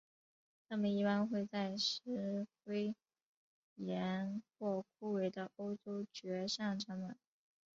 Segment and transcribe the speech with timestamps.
[0.67, 2.95] 它们一般会在石灰
[3.75, 7.15] 岩或枯萎的欧洲蕨上产卵。